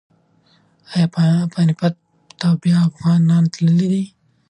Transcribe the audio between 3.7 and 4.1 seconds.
دي؟